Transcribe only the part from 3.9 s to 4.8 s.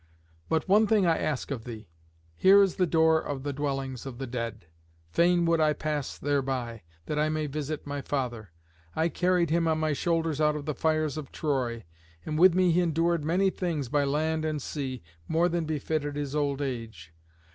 of the dead.